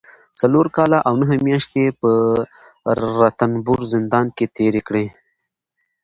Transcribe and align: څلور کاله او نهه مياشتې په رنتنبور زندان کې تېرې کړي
څلور 0.39 0.65
کاله 0.75 0.97
او 1.07 1.13
نهه 1.21 1.35
مياشتې 1.47 1.83
په 2.01 2.11
رنتنبور 3.01 3.79
زندان 3.93 4.27
کې 4.35 4.45
تېرې 4.57 4.81
کړي 4.87 5.05